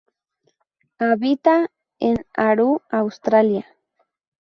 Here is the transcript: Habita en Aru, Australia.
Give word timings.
Habita 0.97 1.69
en 1.99 2.25
Aru, 2.35 2.81
Australia. 2.89 3.67